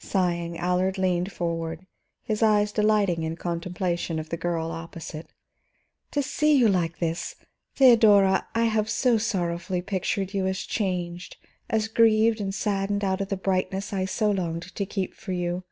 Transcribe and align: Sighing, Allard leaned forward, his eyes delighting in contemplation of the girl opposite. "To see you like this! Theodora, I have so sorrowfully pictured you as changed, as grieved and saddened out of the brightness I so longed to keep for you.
Sighing, 0.00 0.56
Allard 0.56 0.96
leaned 0.96 1.30
forward, 1.32 1.86
his 2.22 2.42
eyes 2.42 2.72
delighting 2.72 3.24
in 3.24 3.36
contemplation 3.36 4.18
of 4.18 4.30
the 4.30 4.38
girl 4.38 4.70
opposite. 4.70 5.34
"To 6.12 6.22
see 6.22 6.56
you 6.56 6.66
like 6.66 6.98
this! 6.98 7.34
Theodora, 7.74 8.46
I 8.54 8.64
have 8.64 8.88
so 8.88 9.18
sorrowfully 9.18 9.82
pictured 9.82 10.32
you 10.32 10.46
as 10.46 10.60
changed, 10.60 11.36
as 11.68 11.88
grieved 11.88 12.40
and 12.40 12.54
saddened 12.54 13.04
out 13.04 13.20
of 13.20 13.28
the 13.28 13.36
brightness 13.36 13.92
I 13.92 14.06
so 14.06 14.30
longed 14.30 14.74
to 14.76 14.86
keep 14.86 15.12
for 15.12 15.32
you. 15.32 15.62